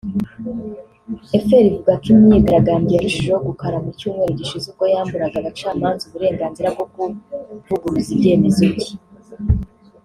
[1.45, 8.09] fr ivuga ko imyigaragambyo yarushijeho gukara mu cyumweru gishize ubwo yamburaga abacamanza uburenganzira bwo kuvuguruza
[8.15, 8.91] ibyemezo bye